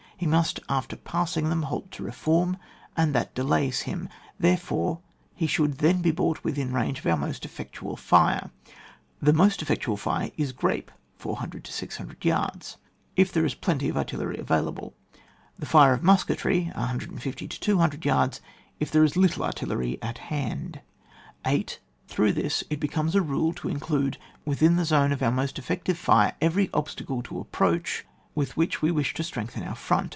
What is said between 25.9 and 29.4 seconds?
fire, eveiy obstacle to approach with which we wish to